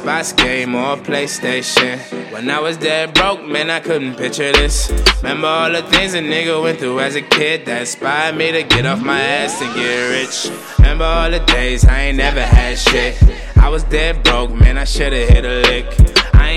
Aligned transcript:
Xbox 0.00 0.34
game 0.34 0.74
or 0.74 0.96
PlayStation. 0.96 1.98
When 2.32 2.48
I 2.48 2.58
was 2.58 2.78
dead 2.78 3.12
broke, 3.12 3.44
man, 3.44 3.68
I 3.68 3.80
couldn't 3.80 4.16
picture 4.16 4.50
this. 4.50 4.90
Remember 5.22 5.46
all 5.46 5.70
the 5.70 5.82
things 5.82 6.14
a 6.14 6.20
nigga 6.20 6.62
went 6.62 6.78
through 6.78 7.00
as 7.00 7.16
a 7.16 7.22
kid 7.22 7.66
that 7.66 7.80
inspired 7.80 8.34
me 8.34 8.50
to 8.50 8.62
get 8.62 8.86
off 8.86 9.02
my 9.02 9.20
ass 9.20 9.60
and 9.60 9.74
get 9.74 10.08
rich. 10.08 10.58
Remember 10.78 11.04
all 11.04 11.30
the 11.30 11.40
days 11.40 11.84
I 11.84 12.00
ain't 12.00 12.16
never 12.16 12.40
had 12.42 12.78
shit. 12.78 13.22
I 13.56 13.68
was 13.68 13.84
dead 13.84 14.22
broke, 14.22 14.50
man, 14.52 14.78
I 14.78 14.84
should've 14.84 15.28
hit 15.28 15.44
a 15.44 15.60
lick. 15.68 16.09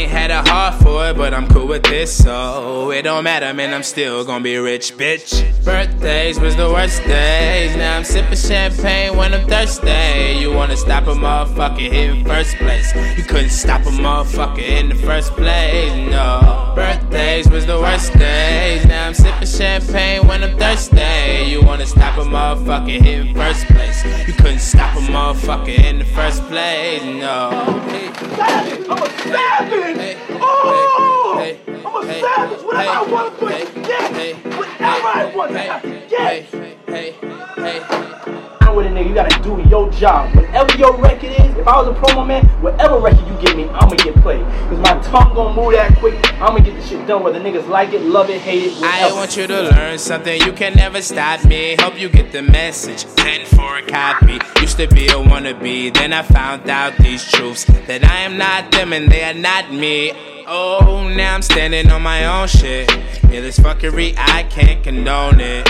Ain't 0.04 0.12
had 0.12 0.32
a 0.32 0.42
heart 0.50 0.84
for 0.84 1.08
it, 1.08 1.16
but 1.16 1.34
I'm 1.34 1.48
cool 1.48 1.66
with 1.66 1.84
this, 1.84 2.12
so 2.12 2.92
it 2.92 3.04
don't 3.04 3.24
matter, 3.24 3.54
man. 3.54 3.74
I'm 3.74 3.84
still 3.84 4.26
gonna 4.26 4.44
be 4.44 4.58
rich, 4.58 4.98
bitch. 4.98 5.32
Birthdays 5.64 6.42
was 6.42 6.58
the 6.58 6.70
worst 6.70 7.02
days. 7.06 7.74
Now 7.78 7.96
I'm 7.96 8.04
sipping 8.04 8.36
champagne 8.36 9.16
when 9.16 9.34
I'm 9.34 9.48
thirsty. 9.48 10.40
You 10.42 10.52
wanna 10.52 10.76
stop 10.76 11.08
a 11.08 11.14
motherfucker 11.14 11.90
in 11.90 12.26
first 12.26 12.58
place? 12.58 12.94
You 13.18 13.24
couldn't 13.24 13.52
stop 13.52 13.80
a 13.84 13.92
motherfucker 13.92 14.60
in 14.60 14.90
the 14.90 14.96
first 14.96 15.32
place, 15.38 15.94
no. 16.12 16.74
Birthdays 16.76 17.50
was 17.50 17.66
the 17.66 17.80
worst 17.80 18.12
days. 18.20 18.86
Now 19.60 19.76
I'm 19.76 19.82
sipping 19.82 19.94
champagne 19.94 20.28
when 20.28 20.44
I'm 20.44 20.58
thirsty. 20.58 21.50
You 21.50 21.62
wanna 21.62 21.86
stop 21.86 22.18
a 22.18 22.22
motherfucker 22.22 23.06
in 23.06 23.34
first 23.36 23.66
place? 23.68 24.04
You 24.28 24.34
couldn't 24.34 24.60
stop 24.60 24.96
a 24.98 25.00
motherfucker 25.02 25.70
in 25.70 26.00
the 26.00 26.06
first 26.06 26.44
place, 26.44 27.04
no. 27.04 27.50
I'm 28.90 29.04
a 29.04 29.10
savage! 29.10 30.18
Oh! 30.42 31.56
I'm 31.68 31.96
a 31.96 32.14
savage! 32.20 32.64
Whatever 32.64 32.90
I 32.90 33.04
want 33.12 33.34
to 33.34 33.40
put, 33.40 33.52
yeah! 33.88 34.34
Whatever 34.58 35.08
I 35.08 35.34
want 35.36 35.52
to, 35.52 36.02
yeah! 36.10 36.73
I'm 38.96 39.06
with 39.06 39.08
a 39.08 39.10
nigga, 39.10 39.10
you 39.10 39.16
gotta 39.16 39.44
do 39.44 39.70
your 39.70 39.92
job. 39.92 40.36
Whatever 40.36 40.78
your 40.78 40.96
record 40.98 41.32
is, 41.32 41.58
if 41.58 41.68
I 41.68 41.82
was 41.82 41.88
a 41.88 42.00
promo 42.00 42.26
man, 42.26 42.46
whatever 42.62 43.00
record 43.00 43.28
you 43.28 43.36
give 43.46 43.56
me, 43.56 43.68
I'ma 43.70 43.96
get 43.96 44.16
played. 44.22 44.46
Cause 44.70 44.80
my 44.80 45.00
tongue 45.02 45.34
gonna 45.34 45.56
move 45.56 45.74
that 45.74 45.98
quick, 45.98 46.16
I'ma 46.42 46.60
get 46.60 46.76
the 46.76 46.86
shit 46.86 47.08
done 47.08 47.24
whether 47.24 47.40
niggas 47.40 47.68
like 47.68 47.94
it, 47.94 48.02
love 48.02 48.30
it, 48.30 48.42
hate 48.42 48.64
it, 48.64 48.74
whatever. 48.80 49.14
I 49.14 49.14
want 49.14 49.38
you 49.38 49.48
to 49.48 49.62
learn 49.64 49.98
something, 49.98 50.42
you 50.42 50.54
can 50.54 50.74
never 50.76 51.02
stop 51.02 51.44
me. 51.46 51.76
Hope 51.80 52.00
you 52.00 52.10
get 52.10 52.32
the 52.32 52.42
message. 52.42 53.04
10 53.16 53.46
for 53.48 53.78
a 53.78 53.82
copy. 53.84 54.40
Used 54.62 54.78
to 54.78 54.88
be 54.88 55.08
a 55.08 55.14
wannabe, 55.14 55.94
then 55.94 56.14
I 56.14 56.22
found 56.22 56.70
out 56.70 56.96
these 56.98 57.30
truths 57.32 57.66
that 57.88 58.04
I 58.04 58.20
am 58.20 58.38
not 58.38 58.72
them 58.72 58.94
and 58.94 59.12
they 59.12 59.24
are 59.24 59.34
not 59.34 59.72
me. 59.72 60.12
Oh, 60.46 61.12
now 61.16 61.36
I'm 61.36 61.42
standing 61.42 61.90
on 61.90 62.02
my 62.02 62.26
own 62.26 62.48
shit. 62.48 62.92
Yeah, 63.30 63.40
this 63.42 63.58
fuckery, 63.58 64.14
I 64.18 64.44
can't 64.44 64.84
condone 64.84 65.40
it. 65.40 65.68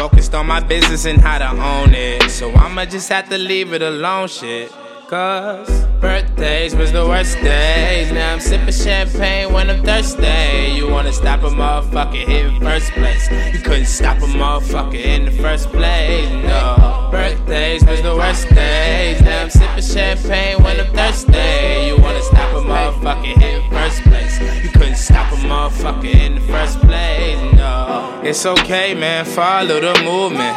Focused 0.00 0.34
on 0.34 0.46
my 0.46 0.60
business 0.60 1.04
and 1.04 1.20
how 1.20 1.36
to 1.36 1.50
own 1.50 1.92
it. 1.92 2.30
So 2.30 2.50
I'ma 2.52 2.86
just 2.86 3.10
have 3.10 3.28
to 3.28 3.36
leave 3.36 3.74
it 3.74 3.82
alone, 3.82 4.28
shit. 4.28 4.72
Cause 5.10 5.84
birthdays 6.00 6.74
was 6.74 6.90
the 6.90 7.06
worst 7.06 7.36
days. 7.42 8.10
Now 8.10 8.32
I'm 8.32 8.40
sipping 8.40 8.72
champagne 8.72 9.52
when 9.52 9.68
I'm 9.68 9.84
thirsty. 9.84 10.72
You 10.74 10.88
wanna 10.88 11.12
stop 11.12 11.42
a 11.42 11.50
motherfucker 11.50 12.26
in 12.26 12.58
first 12.60 12.92
place. 12.92 13.30
You 13.52 13.60
couldn't 13.60 13.84
stop 13.84 14.16
a 14.16 14.20
motherfucker 14.20 14.94
in 14.94 15.26
the 15.26 15.32
first 15.32 15.68
place. 15.68 16.30
No. 16.30 17.08
Birthdays 17.10 17.84
was 17.84 18.00
the 18.00 18.16
worst 18.16 18.48
days. 18.54 19.20
Now 19.20 19.42
I'm 19.42 19.50
sipping 19.50 19.82
champagne 19.82 20.62
when 20.62 20.80
I'm 20.80 20.90
thirsty. 20.94 21.88
You 21.88 22.00
wanna 22.00 22.22
stop 22.22 22.54
a 22.54 22.62
motherfucker 22.66 23.36
in 23.42 23.70
first 23.70 24.00
place. 24.04 24.40
You 24.64 24.70
couldn't 24.70 24.96
stop 24.96 25.30
a 25.30 25.36
motherfucker 25.36 26.14
in 26.14 26.36
the 26.36 26.40
first 26.40 26.78
place. 26.80 27.09
It's 28.22 28.44
okay, 28.44 28.94
man. 28.94 29.24
Follow 29.24 29.80
the 29.80 29.98
movement. 30.04 30.54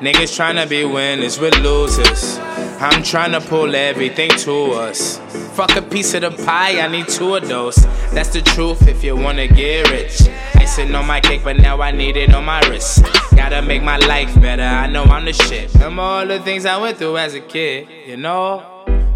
Niggas 0.00 0.36
tryna 0.36 0.68
be 0.68 0.84
winners 0.84 1.40
with 1.40 1.56
losers. 1.60 2.36
I'm 2.78 3.02
tryna 3.02 3.46
pull 3.48 3.74
everything 3.74 4.28
to 4.30 4.72
us. 4.72 5.18
Fuck 5.56 5.76
a 5.76 5.82
piece 5.82 6.12
of 6.12 6.20
the 6.20 6.30
pie, 6.44 6.78
I 6.78 6.88
need 6.88 7.08
two 7.08 7.36
of 7.36 7.48
those. 7.48 7.76
That's 8.12 8.28
the 8.28 8.42
truth 8.42 8.86
if 8.86 9.02
you 9.02 9.16
wanna 9.16 9.48
get 9.48 9.90
rich. 9.90 10.28
Icing 10.56 10.94
on 10.94 11.06
my 11.06 11.20
cake, 11.20 11.42
but 11.42 11.56
now 11.56 11.80
I 11.80 11.90
need 11.90 12.18
it 12.18 12.34
on 12.34 12.44
my 12.44 12.60
wrist. 12.68 13.02
Gotta 13.34 13.62
make 13.62 13.82
my 13.82 13.96
life 13.96 14.38
better, 14.38 14.62
I 14.62 14.86
know 14.86 15.04
I'm 15.04 15.24
the 15.24 15.32
shit. 15.32 15.72
Remember 15.74 16.02
all 16.02 16.26
the 16.26 16.38
things 16.40 16.66
I 16.66 16.76
went 16.76 16.98
through 16.98 17.16
as 17.16 17.32
a 17.32 17.40
kid, 17.40 17.88
you 18.06 18.18
know? 18.18 18.62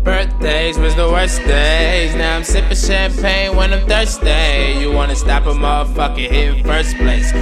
Birthdays 0.04 0.78
was 0.78 0.94
the 0.94 1.08
worst 1.08 1.38
days. 1.44 2.14
Now 2.14 2.36
I'm 2.36 2.44
sipping 2.44 2.76
champagne 2.76 3.56
when 3.56 3.72
I'm 3.72 3.88
thirsty. 3.88 4.78
You 4.78 4.92
wanna 4.92 5.16
stop 5.16 5.46
a 5.46 5.54
motherfucker 5.54 6.30
here 6.30 6.52
in 6.52 6.62
first 6.62 6.94
place? 6.96 7.32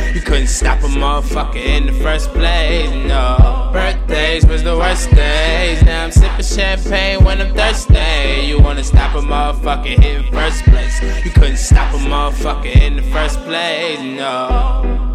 Stop 0.62 0.78
a 0.78 0.86
motherfucker 0.86 1.56
in 1.56 1.86
the 1.86 1.92
first 1.92 2.30
place. 2.30 2.88
No. 3.08 3.70
Birthdays 3.72 4.46
was 4.46 4.62
the 4.62 4.76
worst 4.76 5.10
days. 5.10 5.82
Now 5.82 6.04
I'm 6.04 6.12
sipping 6.12 6.44
champagne 6.44 7.24
when 7.24 7.40
I'm 7.40 7.52
thirsty. 7.52 8.46
You 8.46 8.60
wanna 8.60 8.84
stop 8.84 9.16
a 9.16 9.20
motherfucker 9.20 10.00
in 10.00 10.32
first 10.32 10.62
place? 10.62 11.02
You 11.24 11.32
couldn't 11.32 11.56
stop 11.56 11.92
a 11.92 11.96
motherfucker 11.96 12.76
in 12.80 12.94
the 12.94 13.02
first 13.02 13.40
place. 13.40 13.98
No. 13.98 15.11